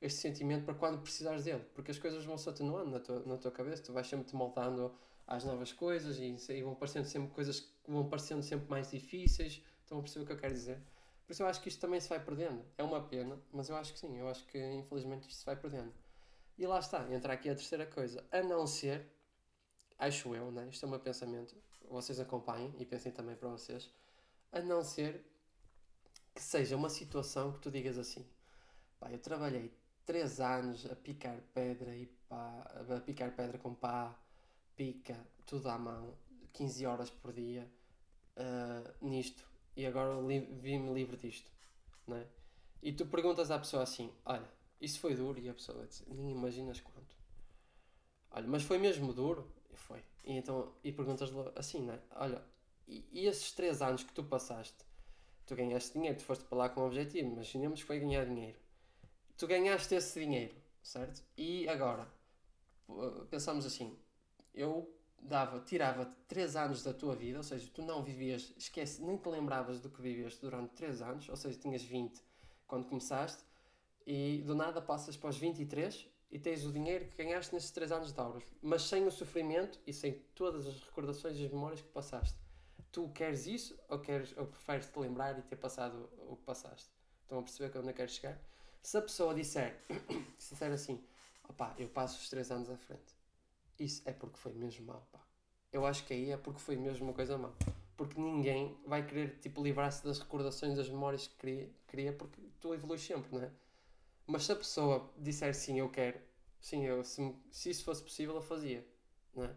[0.00, 1.64] este sentimento para quando precisares dele.
[1.72, 4.34] Porque as coisas vão se atenuando na tua, na tua cabeça, tu vais sempre te
[4.34, 4.92] moldando
[5.26, 9.62] às novas coisas e, e vão aparecendo sempre coisas que vão parecendo sempre mais difíceis.
[9.82, 10.78] Estão a perceber o que eu quero dizer?
[11.26, 12.64] Por isso eu acho que isto também se vai perdendo.
[12.78, 14.16] É uma pena, mas eu acho que sim.
[14.18, 15.92] Eu acho que infelizmente isto se vai perdendo.
[16.58, 18.24] E lá está, entra aqui a terceira coisa.
[18.30, 19.06] A não ser,
[19.98, 20.68] acho eu, né?
[20.70, 21.54] isto é o meu pensamento,
[21.90, 23.90] vocês acompanhem e pensem também para vocês,
[24.52, 25.24] a não ser
[26.34, 28.26] que seja uma situação que tu digas assim,
[28.98, 29.72] pá, eu trabalhei
[30.04, 34.16] 3 anos a picar pedra e pá, a picar pedra com pá,
[34.76, 36.14] pica, tudo à mão,
[36.52, 37.68] 15 horas por dia,
[38.36, 39.42] uh, nisto,
[39.76, 41.50] e agora li vi-me livre disto,
[42.06, 42.26] não é?
[42.82, 44.48] E tu perguntas à pessoa assim, olha,
[44.80, 47.16] isso foi duro, e a pessoa diz, nem imaginas quanto.
[48.30, 49.50] Olha, mas foi mesmo duro?
[49.72, 50.04] E foi.
[50.24, 52.00] E então, e perguntas-lhe assim, não é?
[52.14, 52.42] Olha,
[52.86, 54.84] e, e esses 3 anos que tu passaste,
[55.46, 58.58] tu ganhaste dinheiro, tu foste para lá com um objetivo, imaginemos que foi ganhar dinheiro.
[59.38, 61.22] Tu ganhaste esse dinheiro, certo?
[61.36, 62.08] E agora,
[63.30, 63.98] pensamos assim,
[64.56, 69.16] eu dava, tirava 3 anos da tua vida, ou seja, tu não vivias, esquece, nem
[69.16, 72.20] te lembravas do que viveste durante 3 anos, ou seja, tinhas 20
[72.66, 73.44] quando começaste,
[74.06, 77.92] e do nada passas para os 23 e tens o dinheiro que ganhaste nesses 3
[77.92, 81.80] anos de aulas, mas sem o sofrimento e sem todas as recordações e as memórias
[81.80, 82.36] que passaste
[82.96, 86.88] tu queres isso ou, queres, ou preferes te lembrar e ter passado o que passaste?
[87.20, 88.40] Estão a perceber onde eu quero chegar?
[88.82, 89.78] Se a pessoa disser,
[90.38, 91.04] se disser assim,
[91.46, 93.14] opá, eu passo os 3 anos à frente,
[93.78, 95.20] isso é porque foi mesmo mal, pá.
[95.72, 97.52] Eu acho que aí é porque foi mesmo uma coisa má.
[97.96, 102.74] Porque ninguém vai querer, tipo, livrar-se das recordações, das memórias que queria, queria, porque tu
[102.74, 103.50] evoluís sempre, não é?
[104.26, 106.20] Mas se a pessoa disser sim, eu quero,
[106.60, 108.86] sim, eu, se, se isso fosse possível, eu fazia,
[109.34, 109.54] não é?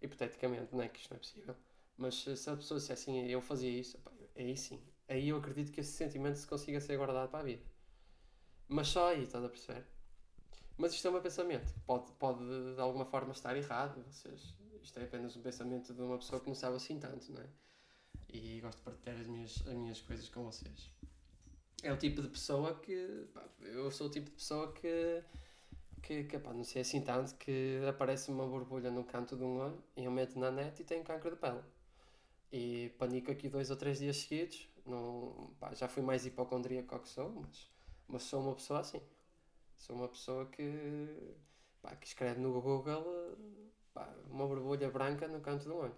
[0.00, 1.56] Hipoteticamente, não é que isto não é possível.
[1.96, 3.98] Mas se a pessoa disser assim, eu fazia isso,
[4.34, 4.80] aí sim.
[5.08, 7.62] Aí eu acredito que esse sentimento se consiga ser guardado para a vida.
[8.68, 9.86] Mas só aí, estás a perceber?
[10.76, 11.72] Mas isto é meu pensamento.
[11.86, 14.04] Pode, pode de alguma forma estar errado.
[14.10, 17.40] Vocês, isto é apenas um pensamento de uma pessoa que não sabe assim tanto, não
[17.40, 17.46] é?
[18.28, 20.90] E gosto de partilhar as minhas, as minhas coisas com vocês.
[21.82, 23.26] É o tipo de pessoa que.
[23.32, 25.22] Pá, eu sou o tipo de pessoa que.
[26.02, 29.58] Que, que pá, não sei assim tanto que aparece uma borbulha no canto de um
[29.58, 31.60] olho e eu meto na net e tenho cancro de pele
[32.52, 34.68] e panico aqui dois ou três dias seguidos.
[34.84, 37.70] Não, pá, já fui mais hipocondríaco que sou, mas,
[38.08, 39.00] mas sou uma pessoa assim.
[39.76, 41.36] Sou uma pessoa que,
[41.82, 42.94] pá, que escreve no Google
[43.92, 45.96] pá, uma borbulha branca no canto do olho.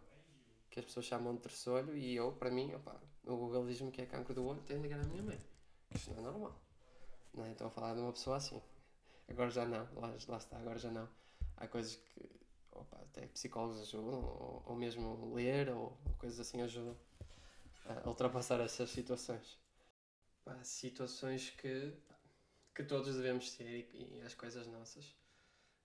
[0.71, 4.03] Que as pessoas chamam de terçolho e eu, para mim, opá, no Google diz-me que
[4.03, 5.39] é cancro do olho, tenho de ligar à minha mãe.
[5.95, 6.61] Isto não é normal.
[7.35, 7.53] Não é?
[7.53, 8.61] Estou a falar de uma pessoa assim.
[9.29, 11.09] Agora já não, lá, lá está, agora já não.
[11.57, 12.39] Há coisas que
[12.73, 16.97] opa, até psicólogos ajudam, ou, ou mesmo ler, ou, ou, coisas assim ajudam
[17.85, 19.59] a ultrapassar essas situações.
[20.45, 21.93] Pá, situações que,
[22.79, 25.13] que todos devemos ter e, e, as coisas nossas.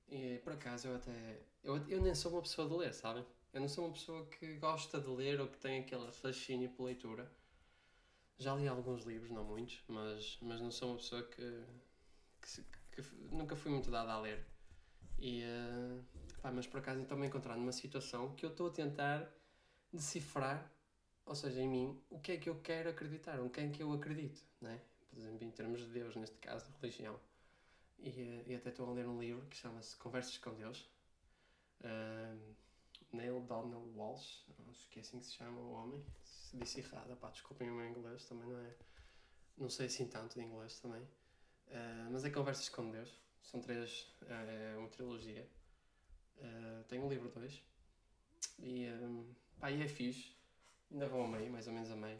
[0.08, 1.42] E por acaso eu até.
[1.64, 3.26] Eu, eu nem sou uma pessoa de ler, sabem?
[3.52, 6.84] Eu não sou uma pessoa que gosta de ler ou que tem aquele fascínio por
[6.84, 7.28] leitura.
[8.38, 11.64] Já li alguns livros, não muitos, mas, mas não sou uma pessoa que,
[12.42, 14.46] que, que nunca fui muito dada a ler.
[15.18, 16.04] E, uh,
[16.44, 19.28] Pá, mas por acaso então me encontrar numa situação que eu estou a tentar
[19.92, 20.72] decifrar,
[21.26, 23.82] ou seja, em mim, o que é que eu quero acreditar, o que é que
[23.82, 24.80] eu acredito, né?
[25.18, 27.20] Exemplo, em termos de Deus, neste caso, de religião.
[28.00, 30.90] E, eh, e até estou a ler um livro que chama-se Conversas com Deus.
[31.82, 32.56] Uh,
[33.12, 36.04] Neil Donald Walsh, acho que é assim que se chama o homem.
[36.24, 38.76] Se disse errado, pá, desculpem o meu inglês, também não é.
[39.58, 41.02] Não sei assim tanto de inglês também.
[41.02, 43.22] Uh, mas é Conversas com Deus.
[43.42, 45.48] São três, é uma trilogia.
[46.38, 47.64] Uh, tenho o livro 2
[48.60, 50.36] e, um, pá, e é fixe.
[50.92, 52.20] Ainda vou a meio, mais ou menos a meio.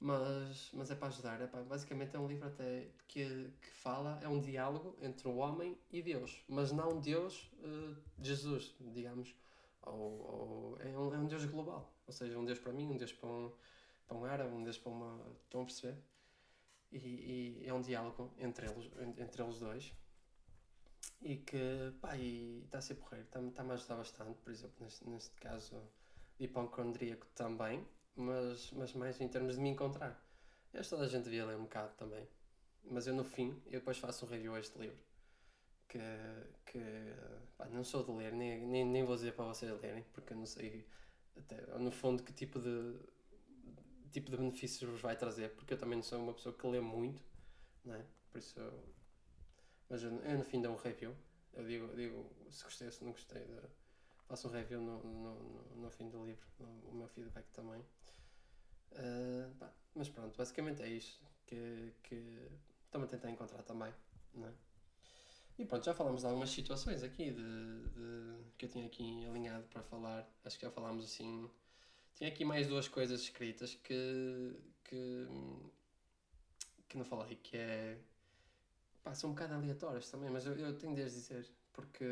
[0.00, 1.40] Mas, mas é para ajudar.
[1.40, 5.36] É pá, basicamente é um livro até que, que fala, é um diálogo entre o
[5.36, 6.42] homem e Deus.
[6.48, 9.34] Mas não Deus, uh, Jesus, digamos.
[9.82, 11.92] Ou, ou é, um, é um Deus global.
[12.06, 13.52] Ou seja, um Deus para mim, um Deus para um,
[14.06, 15.20] para um árabe, um Deus para uma.
[15.44, 15.98] Estão a perceber?
[16.92, 19.92] E, e é um diálogo entre eles, entre eles dois
[21.22, 25.08] e que pá, está a ser porreiro, está-me está a ajudar bastante, por exemplo, neste,
[25.08, 25.76] neste caso
[26.38, 27.86] de hipocondríaco também,
[28.20, 30.22] mas, mas mais em termos de me encontrar.
[30.72, 32.28] Eu acho que toda a gente devia ler um bocado também.
[32.84, 34.98] Mas eu no fim, eu depois faço um review a este livro.
[35.88, 35.98] Que,
[36.66, 36.78] que
[37.56, 40.36] pá, não sou de ler, nem, nem, nem vou dizer para vocês lerem, porque eu
[40.36, 40.86] não sei
[41.36, 42.96] até, no fundo que tipo de
[44.10, 46.80] tipo de benefícios vos vai trazer, porque eu também não sou uma pessoa que lê
[46.80, 47.22] muito,
[47.84, 48.04] não é?
[48.30, 48.84] Por isso eu,
[49.88, 51.14] mas eu, eu no fim dou um review.
[51.52, 53.60] Eu digo, digo se gostei ou se não gostei, de,
[54.30, 56.46] faço um review no, no, no, fim do livro,
[56.88, 57.80] o meu feedback também.
[58.92, 62.48] Uh, pá, mas pronto, basicamente é isto que, que
[62.92, 63.92] a tentar encontrar também,
[64.40, 64.52] é?
[65.58, 69.64] E pronto, já falamos de algumas situações aqui de, de, que eu tinha aqui alinhado
[69.64, 70.26] para falar.
[70.44, 71.50] Acho que já falámos assim.
[72.14, 75.26] Tinha aqui mais duas coisas escritas que, que,
[76.88, 77.98] que não falei, que é.
[79.02, 82.06] Pá, são um bocado aleatórias também, mas eu, eu tenho de as dizer, porque.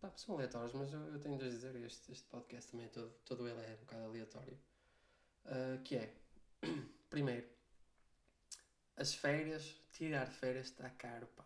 [0.00, 3.46] Pá, são aleatórias, mas eu, eu tenho de dizer, este, este podcast também, todo, todo
[3.46, 4.58] ele é um bocado aleatório.
[5.44, 6.14] Uh, que é.
[7.10, 7.46] Primeiro,
[8.96, 11.44] as férias, tirar férias está caro, pá.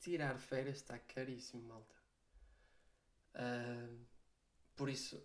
[0.00, 1.94] Tirar férias está caríssimo, malta.
[3.34, 3.98] Uh,
[4.76, 5.22] por isso,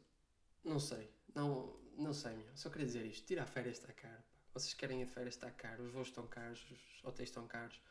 [0.64, 1.14] não sei.
[1.36, 2.56] Não, não sei, meu.
[2.56, 3.26] Só queria dizer isto.
[3.26, 4.38] Tirar férias está caro, pá.
[4.54, 5.84] Vocês querem ir de férias está caro.
[5.84, 7.82] Os voos estão caros, os hotéis estão caros.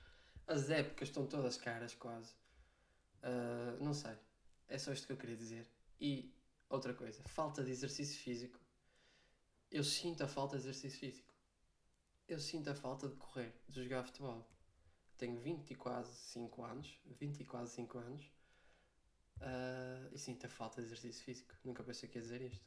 [0.47, 2.35] As épocas estão todas caras, quase.
[3.23, 4.17] Uh, não sei.
[4.69, 5.67] É só isto que eu queria dizer.
[6.01, 6.35] E
[6.69, 8.59] outra coisa, falta de exercício físico.
[9.71, 11.33] Eu sinto a falta de exercício físico.
[12.29, 14.49] Eu sinto a falta de correr, de jogar futebol.
[15.17, 16.99] Tenho 20 e quase 5 anos.
[17.05, 18.25] 20 e quase 5 anos.
[19.39, 21.55] Uh, e sinto a falta de exercício físico.
[21.65, 22.67] Nunca pensei que ia dizer isto.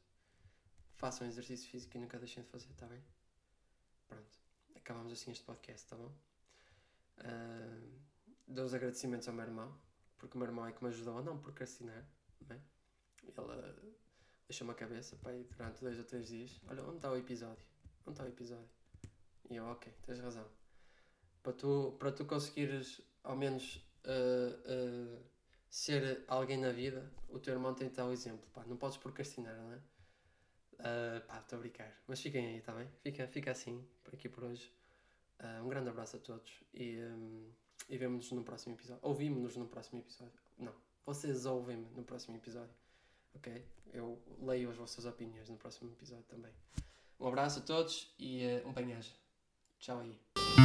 [0.93, 3.03] Façam exercício físico e nunca deixem de fazer, está bem?
[4.07, 4.39] Pronto.
[4.75, 6.13] Acabamos assim este podcast, está bom?
[7.19, 7.99] Uh,
[8.47, 9.77] dou os agradecimentos ao meu irmão,
[10.25, 12.03] porque o meu irmão é que me ajudou a não procrastinar.
[12.49, 12.59] Não é?
[13.23, 13.95] Ele uh,
[14.47, 16.59] deixou-me a cabeça para ir durante dois ou três dias.
[16.67, 17.65] Olha, onde está o episódio?
[18.05, 18.69] Onde está o episódio?
[19.49, 20.45] E eu, ok, tens razão.
[21.43, 25.23] Para tu, para tu conseguires ao menos uh, uh,
[25.69, 28.47] ser alguém na vida, o teu irmão tem que dar o exemplo.
[28.51, 29.77] Pá, não podes procrastinar, não é?
[29.77, 31.95] Uh, pá, estou a brincar.
[32.07, 32.89] Mas fiquem aí, está bem?
[33.03, 34.73] Fica, fica assim, por aqui por hoje.
[35.39, 37.51] Uh, um grande abraço a todos e, um,
[37.87, 38.99] e vemo-nos no próximo episódio.
[39.03, 40.39] Ouvimos-nos no próximo episódio.
[40.57, 40.73] Não,
[41.05, 42.75] vocês ouvem-me no próximo episódio.
[43.35, 43.65] Ok?
[43.93, 46.51] Eu leio as vossas opiniões no próximo episódio também.
[47.19, 49.13] Um abraço a todos e uh, um banhagem.
[49.79, 50.64] Tchau aí.